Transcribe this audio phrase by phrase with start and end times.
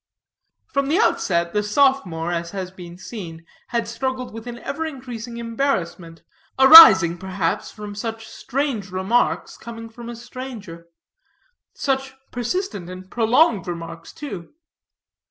[0.65, 5.37] From the outset, the sophomore, as has been seen, had struggled with an ever increasing
[5.37, 6.23] embarrassment,
[6.57, 10.87] arising, perhaps, from such strange remarks coming from a stranger
[11.75, 14.55] such persistent and prolonged remarks, too.